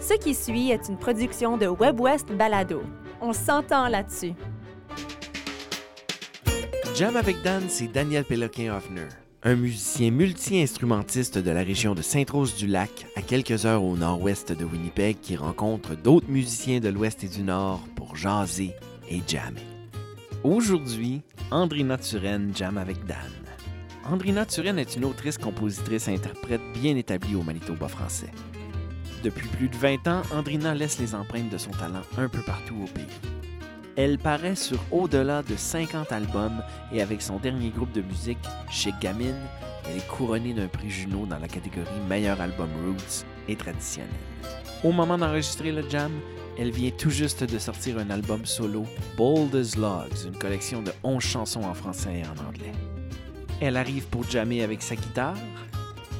[0.00, 2.82] Ce qui suit est une production de WebWest Balado.
[3.20, 4.32] On s'entend là-dessus.
[6.94, 9.08] Jam avec Dan, c'est Daniel Péloquin-Hoffner,
[9.42, 15.18] un musicien multi-instrumentiste de la région de Sainte-Rose-du-Lac, à quelques heures au nord-ouest de Winnipeg,
[15.20, 18.72] qui rencontre d'autres musiciens de l'ouest et du nord pour jaser
[19.10, 19.66] et jammer.
[20.44, 23.16] Aujourd'hui, Andrina Turenne jam avec Dan.
[24.04, 28.30] Andrina Turenne est une autrice, compositrice et interprète bien établie au Manitoba français.
[29.22, 32.76] Depuis plus de 20 ans, Andrina laisse les empreintes de son talent un peu partout
[32.84, 33.04] au pays.
[33.96, 38.38] Elle paraît sur au-delà de 50 albums et avec son dernier groupe de musique,
[38.70, 39.34] Chez Gamine,
[39.88, 44.10] elle est couronnée d'un prix Juno dans la catégorie Meilleur album Roots et traditionnel.
[44.84, 46.12] Au moment d'enregistrer le jam,
[46.56, 48.84] elle vient tout juste de sortir un album solo,
[49.16, 52.72] Bold as Logs, une collection de 11 chansons en français et en anglais.
[53.60, 55.36] Elle arrive pour jammer avec sa guitare.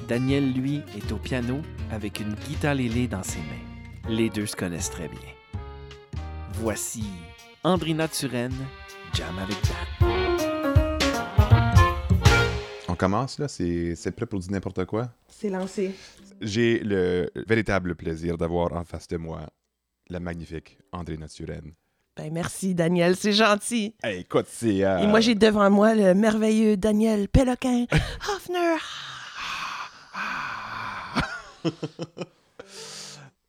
[0.09, 4.09] Daniel, lui, est au piano avec une guitare lélé dans ses mains.
[4.09, 5.21] Les deux se connaissent très bien.
[6.55, 7.05] Voici
[7.63, 8.55] Andrina Turenne,
[9.13, 9.57] Jam avec
[10.01, 10.09] Dan.
[12.89, 13.49] On commence, là?
[13.49, 15.11] C'est prêt pour dire n'importe quoi?
[15.29, 15.95] C'est lancé.
[16.41, 19.41] J'ai le véritable plaisir d'avoir en face de moi
[20.09, 21.73] la magnifique André Naturenne.
[22.17, 23.95] Ben merci, Daniel, c'est gentil.
[24.03, 24.83] Hey, écoute, c'est...
[24.85, 27.85] euh, Et moi, j'ai devant moi le merveilleux Daniel Péloquin
[28.35, 28.77] Hoffner.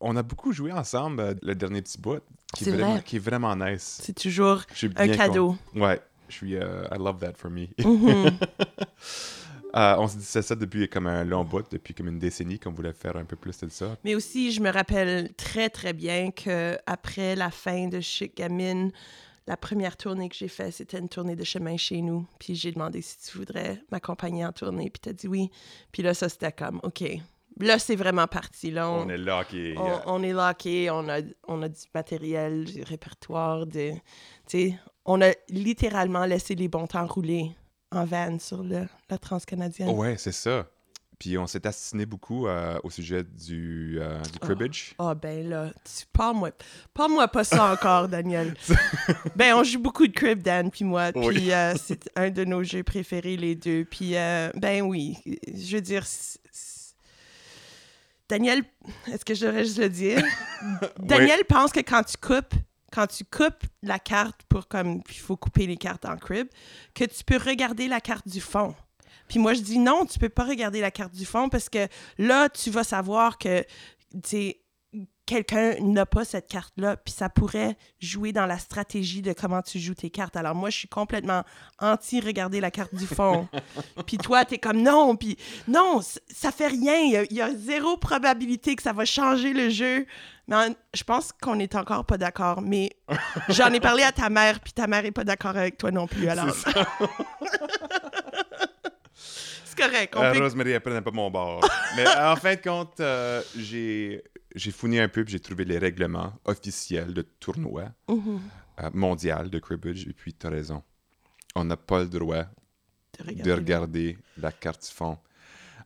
[0.02, 2.22] On a beaucoup joué ensemble euh, le dernier petit bout,
[2.53, 3.03] qui, est vraiment, vrai.
[3.03, 4.00] qui est vraiment nice.
[4.02, 4.61] C'est toujours
[4.95, 5.58] un cadeau.
[5.76, 6.56] Ouais, je suis...
[6.56, 7.67] euh, I love that for me.
[7.84, 8.31] Mhm.
[9.76, 12.72] Euh, on se disait ça depuis comme un long bout, depuis comme une décennie, qu'on
[12.72, 13.98] voulait faire un peu plus de ça.
[14.04, 18.92] Mais aussi, je me rappelle très, très bien que après la fin de Chic Gamine,
[19.50, 22.28] la première tournée que j'ai faite, c'était une tournée de chemin chez nous.
[22.38, 24.92] Puis j'ai demandé si tu voudrais m'accompagner en tournée.
[24.92, 25.50] Puis t'as dit oui.
[25.92, 27.03] Puis là, ça, c'était comme, OK.
[27.59, 28.70] Là, c'est vraiment parti.
[28.70, 32.66] Là, on, On est qui on, on est locké, on a, on a du matériel,
[32.66, 33.66] du répertoire.
[33.66, 34.00] De, tu
[34.45, 37.52] sais, on a littéralement laissé les bons temps rouler
[37.92, 39.89] en van sur le, la transcanadienne.
[39.89, 40.67] Ouais, c'est ça.
[41.19, 44.95] Puis on s'est assassiné beaucoup euh, au sujet du, euh, du cribbage.
[44.99, 46.52] Ah ben là, tu parle-moi,
[46.93, 48.55] parle-moi pas ça encore, Daniel.
[49.35, 51.52] ben on joue beaucoup de crib, Dan puis moi, puis Oui.
[51.52, 53.83] euh, c'est un de nos jeux préférés les deux.
[53.83, 55.17] Puis euh, ben oui,
[55.53, 56.05] je veux dire,
[58.30, 58.63] Daniel,
[59.11, 60.23] est-ce que je devrais juste le dire?
[60.99, 62.53] Daniel pense que quand tu coupes,
[62.91, 66.47] quand tu coupes la carte pour comme il faut couper les cartes en crib,
[66.93, 68.73] que tu peux regarder la carte du fond.
[69.30, 71.88] Puis moi, je dis non, tu peux pas regarder la carte du fond parce que
[72.17, 73.64] là, tu vas savoir que,
[75.28, 79.78] quelqu'un n'a pas cette carte-là, puis ça pourrait jouer dans la stratégie de comment tu
[79.78, 80.36] joues tes cartes.
[80.36, 81.44] Alors moi, je suis complètement
[81.78, 83.48] anti-regarder la carte du fond.
[84.08, 86.02] puis toi, t'es comme non, puis non,
[86.34, 86.96] ça fait rien.
[86.98, 90.08] Il y a- il y, a zéro probabilité que ça va changer le jeu.
[90.48, 92.64] Mais je pense qu'on est encore pas d'accord.
[92.64, 92.90] Mais
[93.50, 96.08] j'en ai parlé à ta mère, puis ta mère est pas d'accord avec toi non
[96.08, 96.28] plus.
[96.28, 96.48] Alors,
[99.65, 100.15] c'est correct.
[100.15, 101.61] Euh, Rosemary, elle pas mon bord.
[101.95, 104.23] Mais euh, en fin de compte, euh, j'ai
[104.55, 108.39] j'ai fouiné un peu puis j'ai trouvé les règlements officiels de tournoi Mhm.
[108.81, 110.07] euh, mondial de cribbage.
[110.07, 110.81] Et puis, tu as raison.
[111.55, 115.17] On n'a pas le droit De regarder de le- regarder la carte du fond.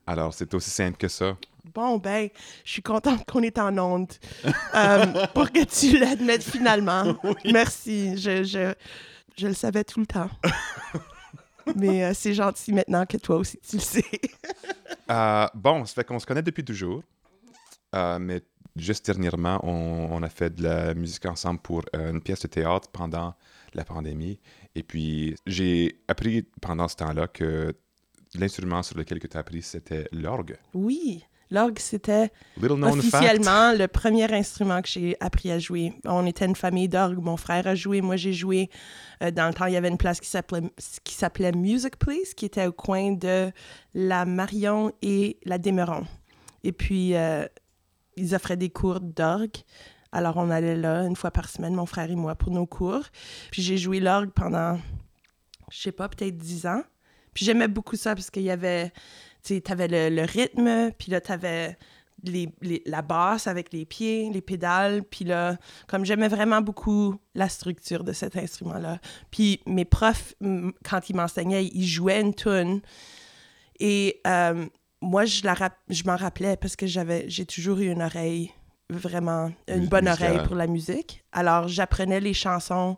[0.06, 1.36] Alors, c'est aussi simple que ça.
[1.74, 2.28] Bon, ben,
[2.64, 4.12] je suis contente qu'on est en onde
[4.74, 7.16] euh, pour que tu l'admettes finalement.
[7.50, 8.16] Merci.
[8.18, 8.74] Je, je,
[9.38, 10.30] je le savais tout le temps.
[11.76, 14.04] Mais euh, c'est gentil maintenant que toi aussi tu le sais.
[15.10, 17.02] Euh, bon, ça fait qu'on se connaît depuis toujours.
[17.94, 18.40] Euh, mais
[18.74, 22.48] juste dernièrement, on, on a fait de la musique ensemble pour euh, une pièce de
[22.48, 23.34] théâtre pendant
[23.74, 24.40] la pandémie.
[24.74, 27.74] Et puis, j'ai appris pendant ce temps-là que
[28.34, 30.56] l'instrument sur lequel tu as appris, c'était l'orgue.
[30.72, 32.82] Oui, l'orgue, c'était fact.
[32.82, 35.92] officiellement le premier instrument que j'ai appris à jouer.
[36.04, 37.18] On était une famille d'orgue.
[37.18, 38.70] Mon frère a joué, moi j'ai joué.
[39.22, 40.62] Euh, dans le temps, il y avait une place qui s'appelait,
[41.04, 43.50] qui s'appelait Music Place, qui était au coin de
[43.94, 46.04] la Marion et la Démeron.
[46.64, 47.46] Et puis, euh,
[48.16, 49.56] ils offraient des cours d'orgue.
[50.12, 53.04] Alors, on allait là une fois par semaine, mon frère et moi, pour nos cours.
[53.50, 54.78] Puis j'ai joué l'orgue pendant,
[55.70, 56.82] je sais pas, peut-être dix ans.
[57.34, 58.92] Puis j'aimais beaucoup ça parce qu'il y avait,
[59.44, 61.76] tu sais, t'avais le, le rythme, puis là, t'avais
[62.22, 67.16] les, les- la basse avec les pieds, les pédales, puis là, comme j'aimais vraiment beaucoup
[67.34, 68.98] la structure de cet instrument-là.
[69.30, 70.34] Puis mes profs,
[70.84, 72.80] quand ils m'enseignaient, ils jouaient une tune
[73.80, 74.66] et euh,
[75.00, 78.50] moi, je, la rap- je m'en rappelais parce que j'avais, j'ai toujours eu une oreille
[78.88, 80.32] vraiment, une Mus- bonne musicale.
[80.36, 81.24] oreille pour la musique.
[81.32, 82.96] Alors, j'apprenais les chansons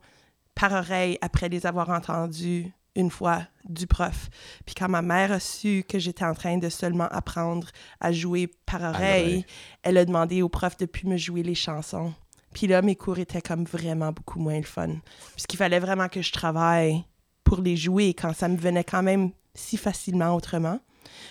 [0.54, 4.28] par oreille après les avoir entendues une fois du prof.
[4.64, 7.69] Puis quand ma mère a su que j'étais en train de seulement apprendre
[8.00, 9.44] à jouer par oreille,
[9.82, 12.12] elle a demandé au prof de plus me jouer les chansons.
[12.54, 14.96] Puis là, mes cours étaient comme vraiment beaucoup moins le fun.
[15.34, 17.04] Puisqu'il fallait vraiment que je travaille
[17.44, 20.81] pour les jouer quand ça me venait quand même si facilement autrement.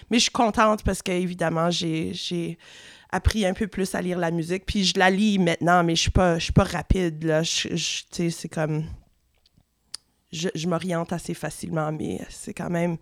[0.10, 2.58] Mais je suis contente parce que, évidemment, j'ai, j'ai
[3.12, 4.66] appris un peu plus à lire la musique.
[4.66, 7.44] Puis je la lis maintenant, mais je suis pas, je suis pas rapide, là.
[7.44, 8.86] Je, je- tu sais, c'est comme...
[10.32, 12.98] Je, m'oriente assez facilement, mais c'est quand même...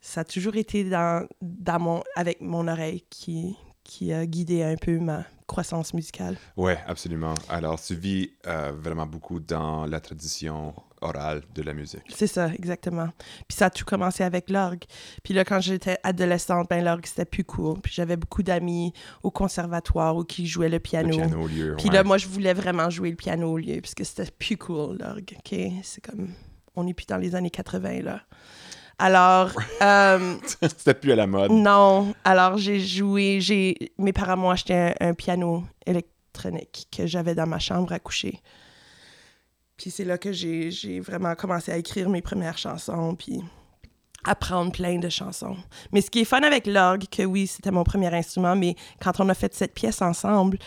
[0.00, 4.76] Ça a toujours été dans, dans mon, avec mon oreille qui, qui a guidé un
[4.76, 6.36] peu ma croissance musicale.
[6.56, 7.34] Ouais, absolument.
[7.48, 12.04] Alors, tu vis euh, vraiment beaucoup dans la tradition orale de la musique.
[12.08, 13.08] C'est ça, exactement.
[13.48, 14.84] Puis ça a tout commencé avec l'orgue.
[15.22, 17.80] Puis là, quand j'étais adolescente, ben l'orgue, c'était plus cool.
[17.80, 18.92] Puis j'avais beaucoup d'amis
[19.22, 21.10] au conservatoire ou qui jouaient le piano.
[21.10, 21.74] Le piano au lieu.
[21.76, 21.94] Puis ouais.
[21.94, 24.98] là, moi, je voulais vraiment jouer le piano au lieu, parce que c'était plus cool,
[24.98, 25.58] l'orgue, OK?
[25.82, 26.28] C'est comme...
[26.74, 28.22] On n'est plus dans les années 80, là.
[29.02, 29.50] Alors,
[29.82, 31.50] euh, C'était plus à la mode.
[31.50, 32.14] non.
[32.24, 33.40] Alors, j'ai joué...
[33.40, 37.98] j'ai Mes parents m'ont acheté un, un piano électronique que j'avais dans ma chambre à
[37.98, 38.40] coucher.
[39.76, 43.42] Puis c'est là que j'ai j'ai vraiment commencé à écrire mes premières chansons, puis
[44.22, 45.56] apprendre plein de chansons.
[45.90, 49.18] Mais ce qui est fun avec l'orgue, que oui, c'était mon premier instrument, mais quand
[49.18, 50.58] on a fait cette pièce ensemble,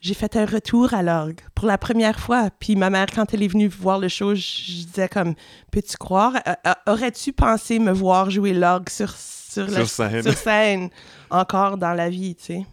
[0.00, 2.50] j'ai fait un retour à l'orgue pour la première fois.
[2.58, 5.34] Puis ma mère, quand elle est venue voir le show, je, je disais comme,
[5.72, 10.22] peux-tu croire, euh, euh, aurais-tu pensé me voir jouer l'orgue sur, sur, scène.
[10.22, 10.90] sur scène?
[11.30, 12.66] Encore dans la vie, tu sais?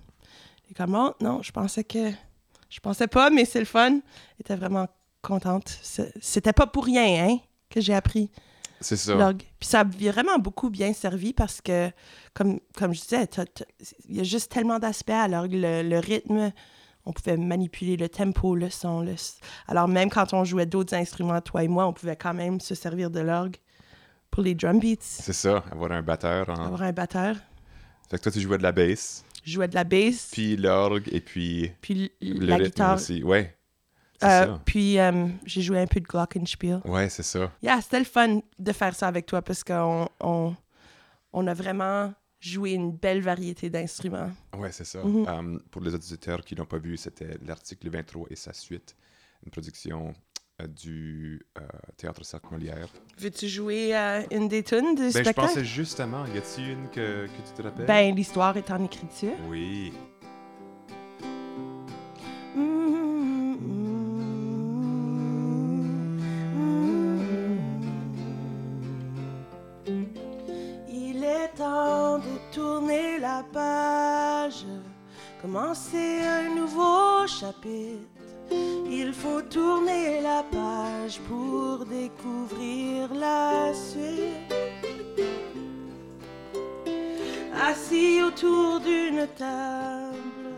[0.70, 2.12] Et comme, oh, non, je pensais que,
[2.70, 4.00] je pensais pas, mais c'est le fun.
[4.40, 4.88] Était vraiment
[5.22, 5.80] contente.
[6.22, 7.38] C'était pas pour rien, hein,
[7.70, 8.30] que j'ai appris
[8.82, 9.16] C'est ça.
[9.16, 9.44] l'orgue.
[9.60, 11.90] Puis ça a vraiment beaucoup bien servi parce que,
[12.34, 13.28] comme, comme je disais,
[14.08, 15.54] il y a juste tellement d'aspects à l'orgue.
[15.54, 16.52] Le, le rythme,
[17.06, 19.02] on pouvait manipuler le tempo, le son.
[19.02, 19.14] Le...
[19.68, 22.76] Alors même quand on jouait d'autres instruments, toi et moi, on pouvait quand même se
[22.76, 23.58] servir de l'orgue
[24.32, 24.96] pour les drum beats.
[25.02, 26.50] C'est ça, avoir un batteur.
[26.50, 26.66] En...
[26.66, 27.36] Avoir un batteur.
[28.10, 30.58] Fait que toi, tu jouais de la bass, Je jouais de la bass, puis, puis
[30.58, 31.72] l'orgue, et puis
[32.22, 32.96] le la rythme guitare.
[32.96, 33.24] aussi.
[33.24, 33.56] Ouais,
[34.20, 34.62] c'est Euh, ça.
[34.66, 36.82] puis euh, j'ai joué un peu de glockenspiel.
[36.86, 37.52] Ouais, c'est ça.
[37.64, 40.56] Yeah, c'était le fun de faire ça avec toi parce qu'on on,
[41.34, 42.14] on a vraiment
[42.50, 44.32] joué une belle variété d'instruments.
[44.58, 45.04] Ouais, c'est ça.
[45.04, 45.28] Mhm.
[45.28, 48.96] Um, pour les auditeurs qui n'ont pas vu, c'était l'article 23 et sa suite,
[49.46, 50.14] une production
[50.62, 51.62] euh, du euh,
[51.98, 52.88] Théâtre Cercle Molière.
[53.18, 55.42] Veux-tu jouer euh, une des tunes du Ben, je spectacle?
[55.42, 57.86] pensais justement, y a-t-il une que, que tu te rappelles?
[57.86, 59.34] Ben, l'histoire est en écriture.
[59.50, 59.92] Oui.
[78.90, 84.54] Il faut tourner la page pour découvrir la suite.
[87.62, 90.54] Assis autour d'une table,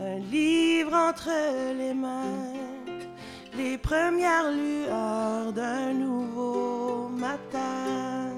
[0.00, 1.30] un livre entre
[1.76, 2.54] les mains,
[3.54, 8.30] les premières lueurs d'un nouveau matin.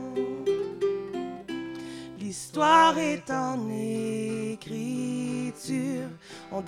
[2.19, 3.57] L'histoire est en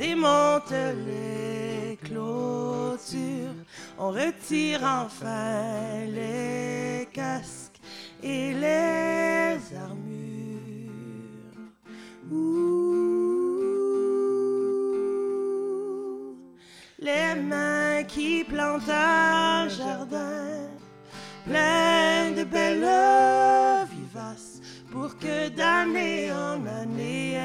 [0.00, 0.72] démonte
[1.06, 3.60] les clôtures,
[3.98, 7.78] on retire enfin les casques
[8.22, 10.40] et les armures.
[16.98, 20.68] Les mains qui plantent un jardin
[21.44, 24.60] plein de belles vivaces
[24.90, 27.38] pour que d'année en année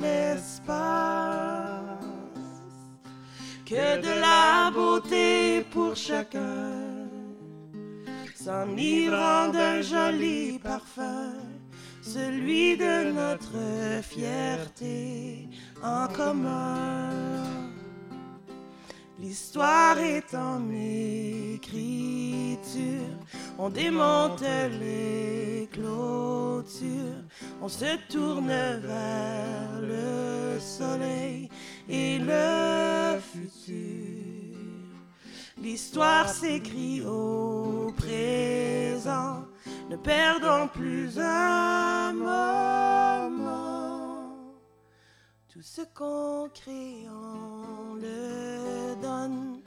[0.00, 0.94] l'espace.
[3.64, 7.08] Que de la beauté pour chacun,
[8.34, 11.32] s'enivrant d'un joli parfum,
[12.02, 15.48] celui de notre fierté
[15.82, 17.34] en commun.
[19.18, 21.78] L'histoire est en écriture,
[23.58, 24.42] on démonte
[24.80, 27.22] les clôtures,
[27.62, 31.48] on se tourne vers le soleil
[31.88, 33.74] et le futur.
[35.60, 39.44] L'histoire s'écrit au présent,
[39.88, 43.54] ne perdons plus un moment.
[45.48, 49.62] Tout ce qu'on crée, on le donne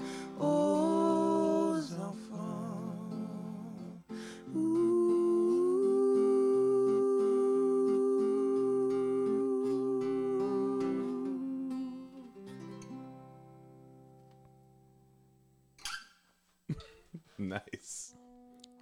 [17.48, 18.16] Nice.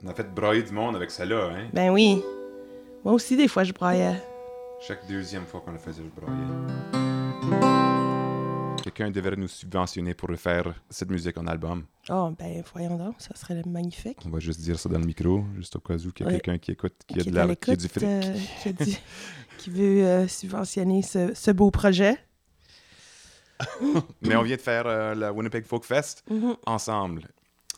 [0.04, 1.70] On a fait broyer du monde avec ça là, hein?
[1.74, 2.22] Ben oui.
[3.04, 4.16] Moi aussi, des fois, je broyais.
[4.82, 6.36] Chaque deuxième fois qu'on le faisait, je broyais.
[8.84, 11.86] Quelqu'un devrait nous subventionner pour faire cette musique en album.
[12.10, 14.20] Oh, ben voyons donc, ça serait magnifique.
[14.26, 16.32] On va juste dire ça dans le micro, juste au cas où qu'il y a
[16.32, 16.40] Ouais.
[16.40, 18.04] quelqu'un qui écoute, qui, a de la, qui a du fric.
[18.04, 18.22] euh,
[18.62, 18.98] qui, a du-
[19.58, 22.18] qui veut euh, subventionner ce, ce beau projet.
[24.22, 26.56] Mais on vient de faire euh, la Winnipeg Folk Fest Mhm.
[26.68, 27.28] ensemble.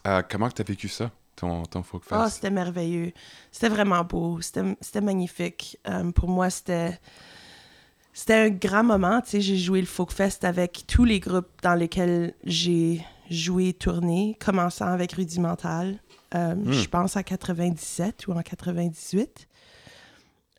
[0.08, 2.16] Euh, comment tu as vécu ça, ton, ton Folk Fest?
[2.16, 3.12] Ah, c'était merveilleux.
[3.52, 4.40] C'était vraiment beau.
[4.42, 5.78] C'était magnifique.
[5.88, 7.00] Euh, pour moi, c'était
[8.14, 9.22] c'était un grand moment.
[9.22, 13.74] Tu sais, j'ai joué le Folk Fest avec tous les groupes dans lesquels j'ai joué,
[13.74, 16.00] tourné, commençant avec Rudimental.
[16.34, 19.48] Euh, Je pense en 97 ou en 98.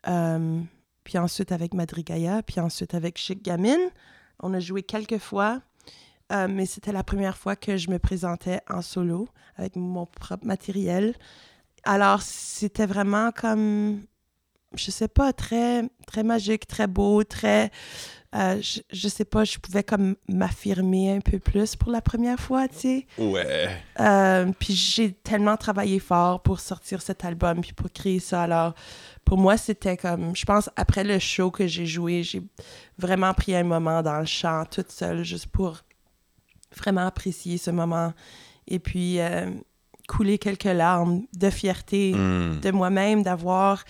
[0.06, 0.60] Euh,
[1.02, 3.90] puis ensuite avec Madrigaya, puis ensuite avec Chic Gamine.
[4.40, 5.60] On a joué quelques fois.
[6.30, 10.46] Euh, mais c'était la première fois que je me présentais en solo avec mon propre
[10.46, 11.14] matériel.
[11.84, 14.02] Alors, c'était vraiment comme,
[14.74, 17.70] je sais pas, très, très magique, très beau, très,
[18.34, 22.38] euh, je, je sais pas, je pouvais comme m'affirmer un peu plus pour la première
[22.38, 23.06] fois, tu sais.
[23.16, 23.70] Ouais.
[24.00, 28.42] Euh, puis j'ai tellement travaillé fort pour sortir cet album puis pour créer ça.
[28.42, 28.74] Alors,
[29.24, 32.42] pour moi, c'était comme, je pense, après le show que j'ai joué, j'ai
[32.98, 35.80] vraiment pris un moment dans le chant toute seule, juste pour
[36.76, 38.12] vraiment apprécier ce moment.
[38.66, 39.50] Et puis, euh,
[40.08, 42.60] couler quelques larmes de fierté Hmm.
[42.60, 43.84] de moi-même d'avoir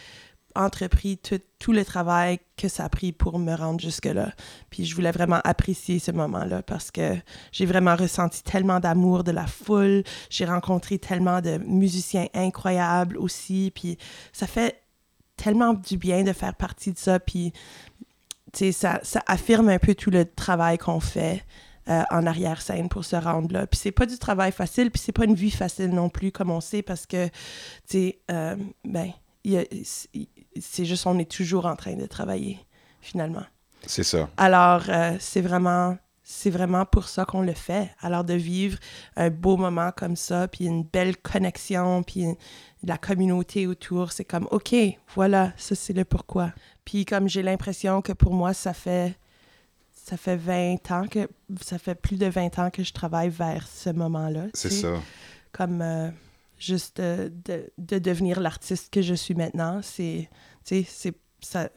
[0.56, 4.32] entrepris tout, tout le travail que ça a pris pour me rendre jusque-là.
[4.70, 7.16] Puis je voulais vraiment apprécier ce moment-là parce que
[7.52, 10.02] j'ai vraiment ressenti tellement d'amour de la foule.
[10.30, 13.70] J'ai rencontré tellement de musiciens incroyables aussi.
[13.72, 13.98] Puis
[14.32, 14.82] ça fait
[15.36, 17.20] tellement du bien de faire partie de ça.
[17.20, 17.52] Puis,
[18.72, 21.44] ça, ça affirme un peu tout le travail qu'on fait.
[21.88, 23.66] Euh, en arrière-scène pour se rendre là.
[23.66, 26.50] Puis c'est pas du travail facile, puis c'est pas une vie facile non plus, comme
[26.50, 27.32] on sait, parce que, tu
[27.86, 29.10] sais, euh, ben,
[30.60, 32.58] c'est juste, on est toujours en train de travailler,
[33.00, 33.44] finalement.
[33.86, 34.28] C'est ça.
[34.36, 37.90] Alors, euh, c'est vraiment, c'est vraiment pour ça qu'on le fait.
[38.00, 38.78] Alors, de vivre
[39.16, 42.26] un beau moment comme ça, puis une belle connexion, puis
[42.82, 44.74] la communauté autour, c'est comme, OK,
[45.14, 46.52] voilà, ça, c'est le pourquoi.
[46.84, 49.16] Puis, comme j'ai l'impression que pour moi, ça fait,
[50.08, 51.28] ça fait 20 ans que,
[51.60, 54.46] ça fait plus de 20 ans que je travaille vers ce moment-là.
[54.54, 54.94] C'est ça.
[55.52, 56.10] comme euh,
[56.58, 59.80] juste euh, de, de devenir l'artiste que je suis maintenant.
[59.82, 60.28] C'est,
[60.64, 61.68] tu sais, c'est, ça,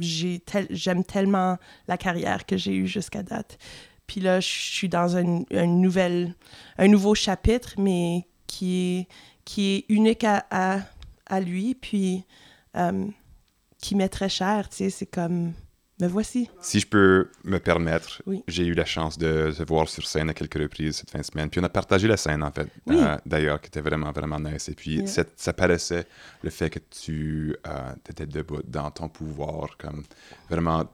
[0.00, 1.56] j'ai tel- j'aime tellement
[1.88, 3.58] la carrière que j'ai eue jusqu'à date.
[4.06, 6.34] Puis là, je suis dans un, un, nouvelle,
[6.78, 9.08] un nouveau chapitre, mais qui est,
[9.44, 10.80] qui est unique à, à,
[11.26, 12.24] à lui, puis
[12.76, 13.06] euh,
[13.78, 15.52] qui m'est très cher, tu sais, c'est comme,
[16.00, 16.48] me voici.
[16.60, 18.42] Si je peux me permettre, Oui.
[18.46, 21.24] j'ai eu la chance de te voir sur scène à quelques reprises cette fin de
[21.24, 21.50] semaine.
[21.50, 22.96] Puis on a partagé la scène, en fait, Oui.
[23.00, 24.68] euh, d'ailleurs, qui était vraiment, vraiment nice.
[24.68, 25.24] Et puis Yeah.
[25.36, 26.06] ça, paraissait
[26.42, 27.56] le fait que tu
[28.08, 30.04] étais debout dans ton pouvoir, comme
[30.48, 30.88] vraiment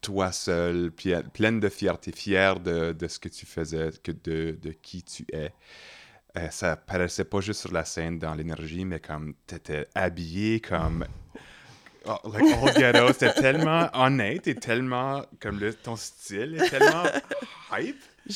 [0.00, 4.12] toi seul, puis euh, pleine de fierté, fière de, de ce que tu faisais, que
[4.12, 5.52] de, de qui tu es.
[6.36, 11.06] Euh, ça paraissait pas juste sur la scène dans l'énergie, mais comme t'étais habillé comme
[12.06, 17.04] Oh, like all ghetto, c'était tellement honnête et tellement comme le, ton style est tellement
[17.78, 17.96] hype.
[18.26, 18.32] Je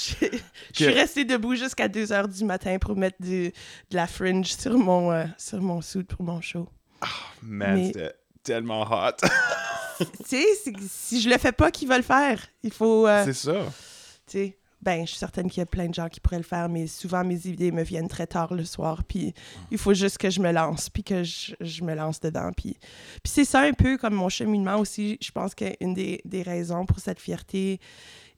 [0.75, 3.49] suis restée debout jusqu'à 2 heures du matin pour mettre du-
[3.91, 6.69] de la fringe sur mon, euh, sur mon suit pour mon show.
[7.43, 9.13] Man, Mais- c'était tellement hot.
[9.99, 10.45] tu sais,
[10.89, 12.41] si je le fais pas, qui va le faire?
[12.63, 13.07] Il faut.
[13.07, 13.55] euh, C'est ça.
[14.27, 16.43] tu sais, ben, je suis certaine qu'il y a plein de gens qui pourraient le
[16.45, 19.35] faire, mais souvent mes idées me viennent très tard le soir, puis
[19.71, 22.51] il faut juste que je me lance, puis que je, je me lance dedans.
[22.57, 22.79] Puis,
[23.23, 25.19] puis c'est ça un peu comme mon cheminement aussi.
[25.21, 27.81] Je pense qu'une des, des raisons pour cette fierté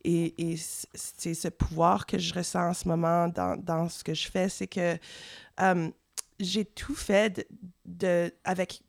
[0.03, 0.57] et, et
[0.95, 4.49] c'est ce pouvoir que je ressens en ce moment dans, dans ce que je fais,
[4.49, 4.97] c'est que
[5.61, 5.91] euh,
[6.39, 7.45] j'ai tout fait de,
[7.85, 8.81] de- avec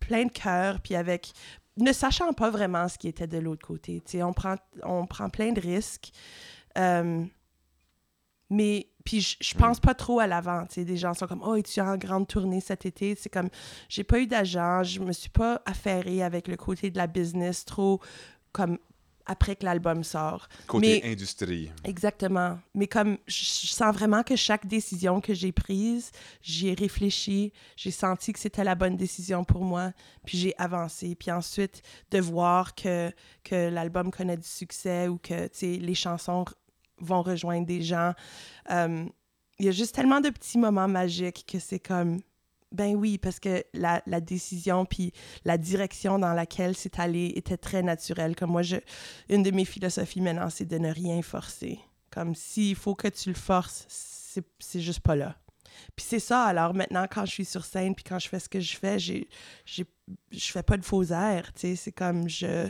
[0.00, 1.32] plein de cœur, puis avec
[1.76, 4.00] ne sachant pas vraiment ce qui était de l'autre côté.
[4.02, 6.10] Tu sais, on prend, on prend plein de risques.
[6.76, 7.24] Euh,
[8.50, 10.64] mais puis je, je pense pas trop à l'avant.
[10.76, 13.14] Des gens sont comme oh es-tu en grande tournée cet été?
[13.14, 13.48] C'est comme
[13.88, 17.64] j'ai pas eu d'agent, je me suis pas affairée avec le côté de la business
[17.64, 18.00] trop
[18.52, 18.78] comme
[19.28, 20.48] après que l'album sort.
[20.68, 21.72] Côté Mais- industrie.
[21.84, 22.58] Exactement.
[22.74, 27.90] Mais comme je sens vraiment que chaque décision que j'ai prise, j'y ai réfléchi, j'ai
[27.90, 29.92] senti que c'était la bonne décision pour moi,
[30.24, 31.16] puis j'ai avancé.
[31.16, 33.10] Puis ensuite, de voir que,
[33.42, 36.44] que l'album connaît du succès ou que tu sais, les chansons
[36.98, 38.12] vont rejoindre des gens,
[38.70, 39.06] euh,
[39.58, 42.20] il y a juste tellement de petits moments magiques que c'est comme,
[42.72, 45.12] ben oui, parce que la, décision puis
[45.44, 48.36] la direction dans laquelle c'est allé était très naturelle.
[48.36, 48.76] Comme moi, je,
[49.28, 51.80] une de mes philosophies maintenant, c'est de ne rien forcer.
[52.10, 53.86] Comme s'il faut que tu le forces,
[54.58, 55.36] c'est juste pas là.
[55.94, 56.44] puis c'est ça.
[56.44, 58.98] Alors maintenant, quand je suis sur scène, puis quand je fais ce que je fais,
[58.98, 59.28] j'ai,
[59.64, 59.84] je
[60.30, 61.50] fais pas de faux airs.
[61.54, 62.68] C'est comme je,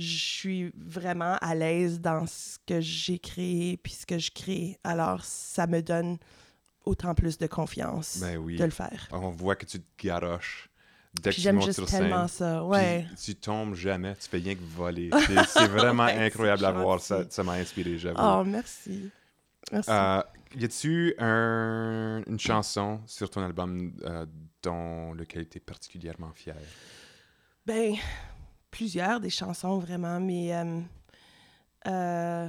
[0.00, 4.78] je suis vraiment à l'aise dans ce que j'ai créé, puis ce que je crée.
[4.84, 6.18] Alors ça me donne
[6.84, 8.56] autant plus de confiance Ben oui.
[8.56, 9.08] de le faire.
[9.12, 10.68] On voit que tu te garoches
[11.22, 12.38] dès que tu j'aime montes juste sur tellement scène.
[12.38, 12.58] ça.
[12.60, 13.06] Puis Ouais.
[13.22, 15.10] tu tombes jamais, tu fais rien que voler.
[15.48, 17.00] C'est- vraiment Ouais, incroyable à voir.
[17.00, 18.18] Ça ça m'a inspiré, j'avoue.
[18.20, 19.10] Oh, merci.
[19.72, 19.90] Merci.
[19.90, 20.22] Euh,
[20.56, 24.24] y a-tu un- une chanson sur ton album euh,
[24.62, 26.56] dont lequel tu es particulièrement fier?
[27.66, 27.94] Ben,
[28.70, 30.54] plusieurs des chansons, vraiment, mais...
[30.54, 30.80] euh,
[31.86, 32.48] euh,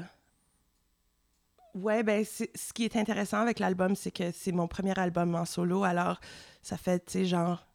[1.76, 5.46] ouais, ben, ce qui est intéressant avec l'album, c'est que c'est mon premier album en
[5.46, 6.20] solo, alors
[6.62, 7.66] ça fait, tu sais, genre...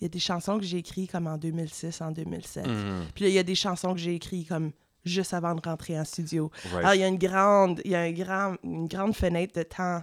[0.00, 2.66] Il y a des chansons que j'ai écrites comme en 2006, en 2007.
[2.66, 3.06] Mhm.
[3.14, 4.72] Puis là, il y a des chansons que j'ai écrites comme
[5.04, 6.50] juste avant de rentrer en studio.
[6.64, 6.78] Right.
[6.78, 9.62] Alors, il y a une grande, il y a un grand, une grande fenêtre de
[9.62, 10.02] temps.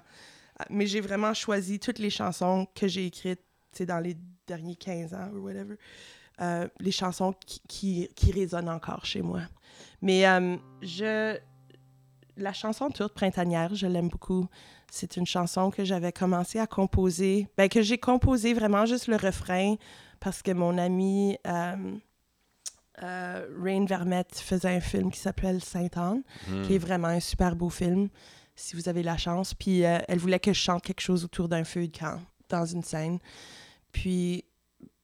[0.69, 3.41] Mais j'ai vraiment choisi toutes les chansons que j'ai écrites,
[3.71, 4.15] tu sais, dans les
[4.47, 5.75] derniers 15 ans ou whatever.
[6.41, 9.41] Euh, les chansons qui, qui, qui résonnent encore chez moi.
[10.01, 11.37] Mais euh, je...
[12.37, 14.47] La chanson Tourte printanière, je l'aime beaucoup.
[14.89, 17.47] C'est une chanson que j'avais commencé à composer.
[17.57, 19.75] Ben, que j'ai composé vraiment juste le refrain
[20.19, 21.75] parce que mon ami euh,
[23.03, 26.61] euh, Rain Vermette faisait un film qui s'appelle Sainte-Anne Mhm.
[26.63, 28.09] qui est vraiment un super beau film,
[28.55, 29.53] si vous avez la chance.
[29.53, 32.19] Puis euh, elle voulait que je chante quelque chose autour d'un feu de camp,
[32.49, 33.19] dans une scène.
[33.91, 34.45] Puis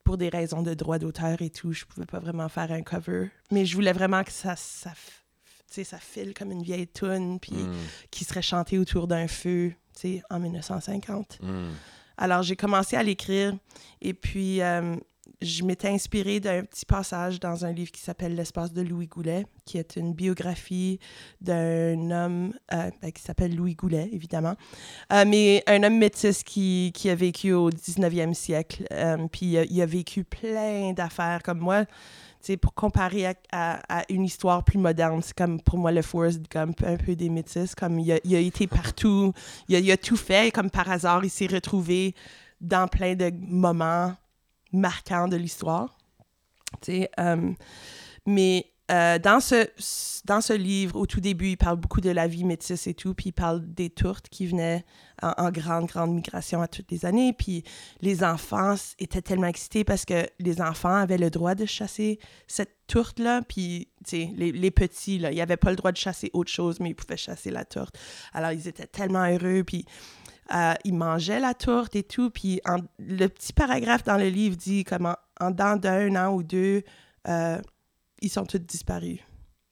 [0.07, 3.29] pour des raisons de droit d'auteur et tout, je pouvais pas vraiment faire un cover.
[3.51, 4.91] Mais je voulais vraiment que ça, ça,
[5.83, 7.75] ça file comme une vieille tune, puis Mhm.
[8.09, 11.39] qui serait chantée autour d'un feu, tu sais, en 1950.
[11.43, 11.71] Mhm.
[12.17, 13.53] Alors, j'ai commencé à l'écrire
[14.01, 14.95] et puis euh,
[15.41, 19.45] je m'étais inspirée d'un petit passage dans un livre qui s'appelle L'espace de Louis Goulet,
[19.65, 20.99] qui est une biographie
[21.41, 24.55] d'un homme euh, ben, qui s'appelle Louis Goulet, évidemment,
[25.13, 28.85] Euh, mais un homme métis qui, qui a vécu au 19e siècle.
[28.91, 31.85] Euh, puis il a vécu plein d'affaires comme moi.
[32.61, 33.33] Pour comparer à,
[33.89, 37.27] à- une histoire plus moderne, c'est comme pour moi le Forrest Gump, un peu des
[37.29, 39.33] métis, comme il a, il a été partout,
[39.67, 42.15] il a, il a tout fait, et comme par hasard, il s'est retrouvé
[42.61, 44.13] dans plein de moments
[44.73, 45.97] marquants de l'histoire.
[46.89, 47.53] Euh,
[48.25, 49.67] mais euh, dans, ce,
[50.25, 53.13] dans ce livre, au tout début, il parle beaucoup de la vie métisse et tout,
[53.13, 54.85] puis il parle des tourtes qui venaient
[55.21, 57.63] en, en grande, grande migration à toutes les années, puis
[58.01, 62.75] les enfants étaient tellement excités parce que les enfants avaient le droit de chasser cette
[62.87, 66.29] tourte-là, puis, tu sais, les, les petits, là, ils n'avaient pas le droit de chasser
[66.33, 67.97] autre chose, mais ils pouvaient chasser la tourte.
[68.33, 69.85] Alors, ils étaient tellement heureux, puis
[70.55, 74.55] euh, ils mangeaient la tourte et tout, puis en- le petit paragraphe dans le livre
[74.55, 76.83] dit comment, en dedans d'un an ou deux,
[77.27, 77.57] euh,
[78.21, 79.19] ils sont tous disparus.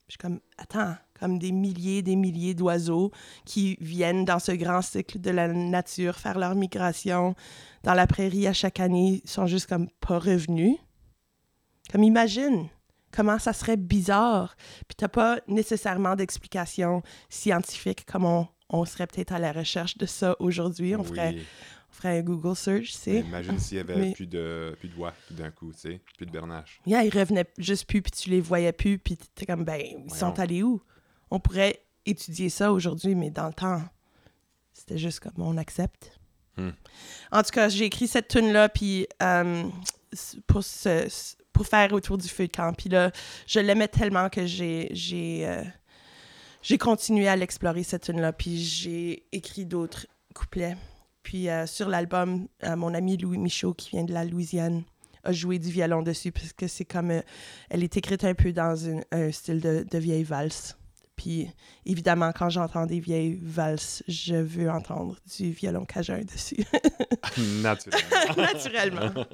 [0.08, 3.12] Je suis comme, attends, comme des milliers, des milliers d'oiseaux
[3.44, 7.34] qui viennent dans ce grand cycle de la nature faire leur migration
[7.84, 10.78] dans la prairie à chaque année, ils sont juste comme pas revenus.
[11.92, 12.68] Comme imagine
[13.12, 14.56] comment ça serait bizarre.
[14.88, 20.06] Puis t'as pas nécessairement d'explication scientifique comme on, on serait peut-être à la recherche de
[20.06, 20.96] ça aujourd'hui.
[20.96, 21.08] On, Oui.
[21.08, 21.36] ferait,
[22.24, 23.20] Google search, tu sais.
[23.22, 26.02] Imagine s'il y avait Mais- plus de plus de voix tout d'un coup, tu sais,
[26.18, 26.80] plus de bernache.
[26.86, 30.14] Yeah, ils revenaient juste plus, puis tu les voyais plus, puis t'es comme, ben, ils
[30.14, 30.82] sont allés où?
[31.32, 33.82] On pourrait étudier ça aujourd'hui, mais dans le temps,
[34.74, 36.12] c'était juste comme on accepte.
[36.58, 36.70] Hmm.
[37.32, 39.64] En tout cas, j'ai écrit cette tune-là, puis euh,
[40.48, 42.74] pour, ce- pour faire autour du feu de camp.
[42.74, 43.12] Puis là,
[43.48, 45.64] je l'aimais tellement que j'ai j'ai euh,
[46.62, 50.78] j'ai continué à l'explorer, cette tune-là, puis j'ai écrit d'autres couplets.
[51.26, 54.84] Puis euh, sur l'album, euh, mon ami Louis Michaud, qui vient de la Louisiane,
[55.24, 57.10] a joué du violon dessus, parce que c'est comme...
[57.10, 57.22] euh,
[57.72, 60.78] elle est écrite un peu dans une- un style de, de vieille valse.
[61.16, 61.50] Puis
[61.86, 66.64] évidemment, quand j'entends des vieilles valses, je veux entendre du violon cajun dessus.
[67.64, 68.36] Naturellement.
[68.38, 69.26] Naturellement.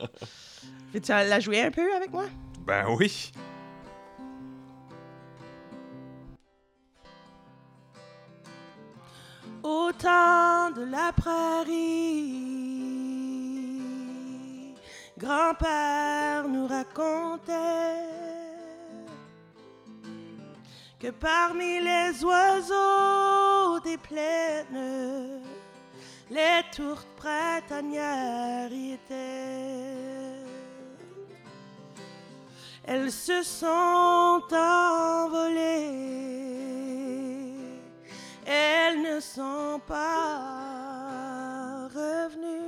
[0.94, 2.26] Veux-tu la jouer un peu avec moi?
[2.66, 3.32] ben oui.
[9.64, 12.32] Au temps de la prairie,
[15.18, 18.08] grand-père nous racontait
[21.00, 25.44] que parmi les oiseaux des plaines,
[26.32, 30.42] les tourtes printanières y étaient.
[32.84, 36.51] Elles se sont envolées.
[38.46, 40.40] Elles ne sont pas
[41.94, 42.62] revenues.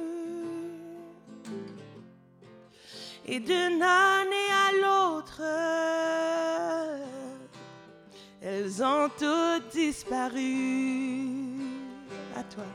[3.25, 5.41] Et d'une année à l'autre,
[8.41, 11.62] elles ont toutes disparu.
[12.36, 12.65] À toi.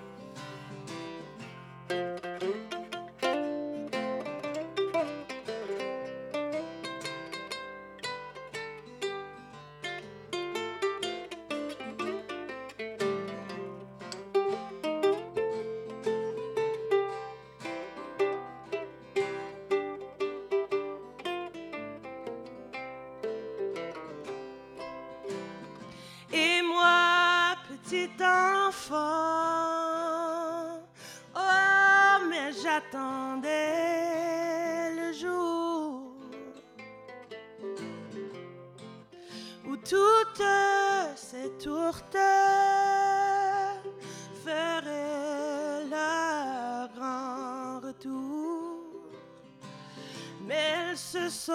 [50.99, 51.53] Se sont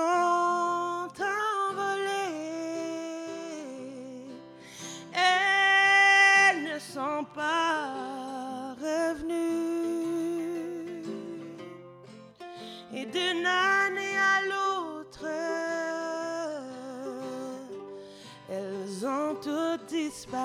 [1.68, 2.00] envolées.
[5.14, 9.84] Elles ne sont pas revenues.
[12.96, 15.28] Et d'une année à l'autre,
[18.50, 20.43] elles ont toutes disparu.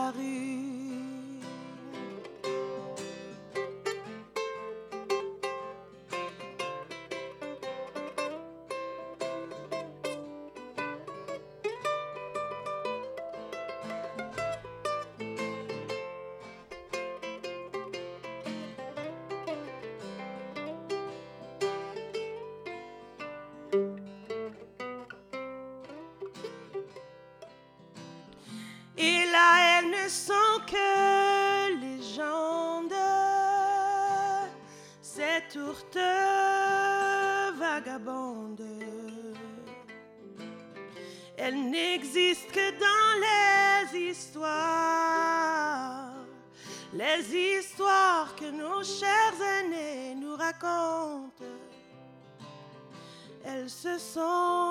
[30.08, 32.92] Sont que légendes,
[35.02, 35.98] ces tourtes
[37.58, 38.62] vagabondes.
[41.36, 44.54] Elles n'existent que dans les histoires,
[46.92, 51.44] les histoires que nos chers aînés nous racontent.
[53.44, 54.67] Elles se sont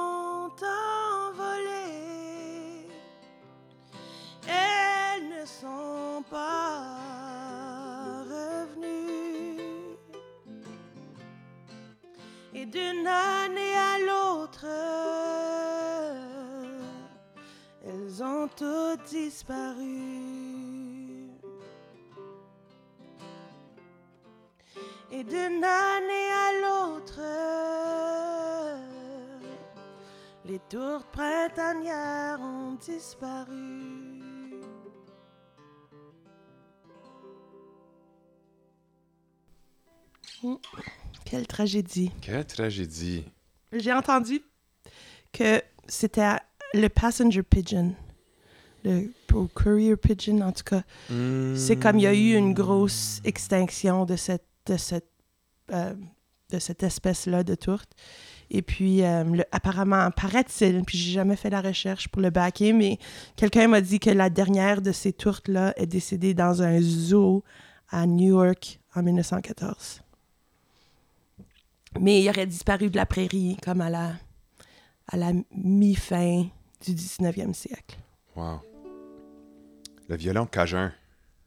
[12.78, 14.66] d'une année à l'autre,
[17.86, 19.88] elles ont toutes disparu.
[25.12, 27.20] Et d'une année à l'autre,
[30.46, 33.77] les tours printanières ont disparu.
[41.26, 42.12] Quelle tragédie.
[42.21, 43.26] Quelle tragédie.
[43.73, 44.41] J'ai entendu
[45.34, 46.38] que c'était
[46.73, 47.93] le passenger pigeon.
[48.84, 50.84] Le au courier pigeon, en tout cas.
[51.56, 55.10] C'est comme il y a eu une grosse extinction de cette, de cette,
[55.71, 55.93] euh,
[56.50, 57.89] de cette espèce-là de tourte.
[58.50, 62.71] Et puis, euh, le- apparemment, paraît-il, puis j'ai jamais fait la recherche pour le baquer,
[62.71, 62.97] mais
[63.36, 67.43] quelqu'un m'a dit que la dernière de ces tourtes-là est décédée dans un zoo
[67.89, 70.02] à New York en 1914.
[72.02, 74.14] Mais il aurait disparu de la prairie comme à la,
[75.08, 76.48] à la mi-fin
[76.86, 77.98] du 19e siècle.
[78.36, 78.60] Wow.
[80.10, 80.94] Le violon cajun.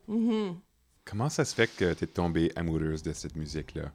[0.09, 0.57] Mhm.
[1.05, 3.91] Comment ça se fait que tu es tombée amoureuse de cette musique-là?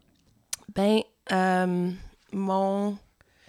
[0.76, 1.00] Ben,
[1.32, 1.91] euh,
[2.34, 2.98] mon...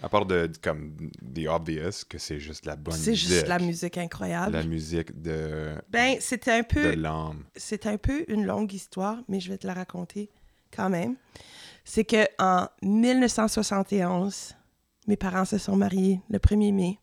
[0.03, 0.95] À part de, de- comme
[1.33, 3.29] The Obvious, que c'est juste la bonne C'est musique.
[3.29, 4.51] juste la musique incroyable.
[4.53, 6.93] La musique de, Ben, c'était un de peu...
[6.93, 7.43] l'âme.
[7.55, 10.29] c'est un peu une longue histoire, mais je vais te la raconter
[10.71, 11.15] quand même.
[11.89, 14.55] C'est que en 1971,
[15.07, 16.99] mes parents se sont mariés le 1er mai.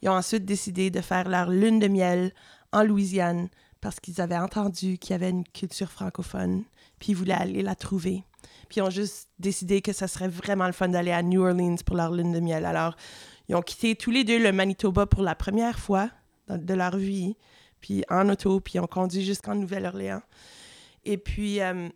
[0.00, 2.32] Ils ont ensuite décidé de faire leur lune de miel
[2.70, 3.48] en Louisiane
[3.80, 6.62] parce qu'ils avaient entendu qu'il y avait une culture francophone,
[7.00, 8.22] puis ils voulaient aller la trouver.
[8.68, 11.74] Puis ils ont juste décidé que ça serait vraiment le fun d'aller à New Orleans
[11.84, 12.64] pour leur lune de miel.
[12.64, 12.94] Alors,
[13.48, 16.08] ils ont quitté tous les deux le Manitoba pour la première fois
[16.48, 17.36] de leur vie,
[17.80, 20.22] puis en auto, puis ils ont conduit jusqu'en Nouvelle-Orléans.
[21.04, 21.88] Et puis, euh,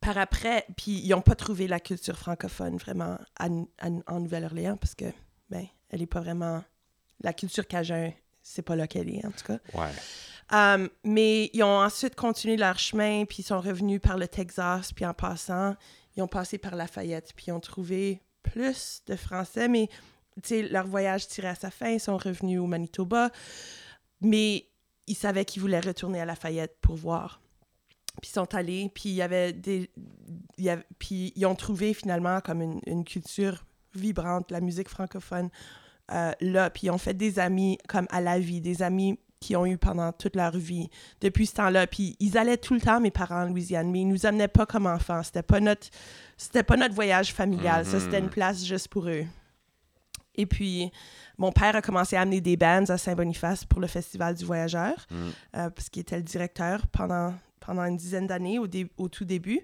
[0.00, 3.46] par après, puis ils n'ont pas trouvé la culture francophone vraiment à-
[3.78, 5.06] à- en Nouvelle-Orléans parce que,
[5.50, 6.62] ben, elle n'est pas vraiment.
[7.22, 9.58] La culture cajun, c'est pas là qu'elle est, en tout cas.
[9.74, 9.90] Ouais.
[10.52, 14.92] Um, mais ils ont ensuite continué leur chemin, puis ils sont revenus par le Texas,
[14.92, 15.76] puis en passant,
[16.16, 19.88] ils ont passé par Lafayette, puis ils ont trouvé plus de Français, mais
[20.42, 23.30] tu sais, leur voyage tirait à sa fin, ils sont revenus au Manitoba,
[24.20, 24.66] mais
[25.06, 27.39] ils savaient qu'ils voulaient retourner à Lafayette pour voir.
[28.20, 29.90] Puis ils sont allés, puis il y avait des...
[30.58, 34.88] il y avait- puis ils ont trouvé finalement comme une, une culture vibrante, la musique
[34.88, 35.48] francophone,
[36.12, 39.56] euh, là, puis ils ont fait des amis comme à la vie, des amis qu'ils
[39.56, 40.90] ont eu pendant toute leur vie
[41.22, 41.86] depuis ce temps-là.
[41.86, 44.66] Puis ils allaient tout le temps, mes parents, en Louisiane, mais ils nous amenaient pas
[44.66, 45.22] comme enfants.
[45.22, 45.88] C'était pas notre,
[46.36, 47.86] c'était pas notre voyage familial.
[47.86, 49.24] Ça, c'était une place juste pour eux.
[50.34, 50.90] Et puis,
[51.38, 55.06] mon père a commencé à amener des bands à Saint-Boniface pour le Festival du Voyageur,
[55.56, 59.60] euh, parce qu'il était le directeur pendant, pendant une dizaine d'années au, tout début.